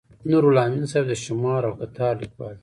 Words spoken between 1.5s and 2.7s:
او قطار لیکوال دی.